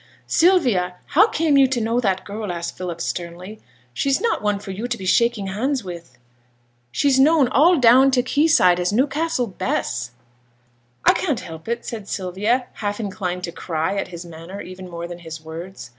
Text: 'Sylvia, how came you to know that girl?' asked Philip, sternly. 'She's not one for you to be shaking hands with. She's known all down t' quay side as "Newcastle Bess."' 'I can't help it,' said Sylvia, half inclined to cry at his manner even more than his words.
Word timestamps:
'Sylvia, 0.25 0.95
how 1.09 1.27
came 1.27 1.59
you 1.59 1.67
to 1.67 1.79
know 1.79 1.99
that 1.99 2.25
girl?' 2.25 2.51
asked 2.51 2.75
Philip, 2.75 2.99
sternly. 2.99 3.59
'She's 3.93 4.19
not 4.19 4.41
one 4.41 4.57
for 4.57 4.71
you 4.71 4.87
to 4.87 4.97
be 4.97 5.05
shaking 5.05 5.45
hands 5.45 5.83
with. 5.83 6.17
She's 6.91 7.19
known 7.19 7.47
all 7.49 7.77
down 7.77 8.09
t' 8.09 8.23
quay 8.23 8.47
side 8.47 8.79
as 8.79 8.91
"Newcastle 8.91 9.45
Bess."' 9.45 10.09
'I 11.05 11.13
can't 11.13 11.39
help 11.41 11.67
it,' 11.67 11.85
said 11.85 12.07
Sylvia, 12.07 12.65
half 12.73 12.99
inclined 12.99 13.43
to 13.43 13.51
cry 13.51 13.95
at 13.95 14.07
his 14.07 14.25
manner 14.25 14.59
even 14.59 14.89
more 14.89 15.05
than 15.07 15.19
his 15.19 15.39
words. 15.39 15.89